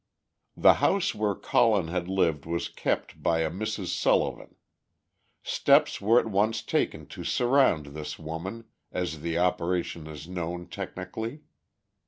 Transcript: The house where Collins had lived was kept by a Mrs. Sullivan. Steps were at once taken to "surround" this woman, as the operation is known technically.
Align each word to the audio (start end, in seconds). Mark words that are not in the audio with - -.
The 0.57 0.73
house 0.81 1.13
where 1.13 1.35
Collins 1.35 1.91
had 1.91 2.07
lived 2.07 2.47
was 2.47 2.69
kept 2.69 3.21
by 3.21 3.41
a 3.41 3.51
Mrs. 3.51 3.95
Sullivan. 3.95 4.55
Steps 5.43 6.01
were 6.01 6.19
at 6.19 6.25
once 6.25 6.63
taken 6.63 7.05
to 7.09 7.23
"surround" 7.23 7.85
this 7.95 8.17
woman, 8.17 8.63
as 8.91 9.21
the 9.21 9.37
operation 9.37 10.07
is 10.07 10.27
known 10.27 10.65
technically. 10.65 11.41